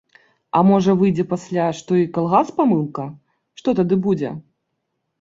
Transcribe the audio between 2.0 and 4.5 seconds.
і калгас памылка, што тады будзе?